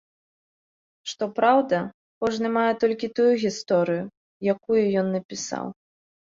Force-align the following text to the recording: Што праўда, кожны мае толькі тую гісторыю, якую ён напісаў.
Што 1.11 1.23
праўда, 1.39 1.77
кожны 2.25 2.47
мае 2.55 2.71
толькі 2.85 3.11
тую 3.19 3.27
гісторыю, 3.45 4.03
якую 4.55 4.81
ён 5.05 5.15
напісаў. 5.19 5.65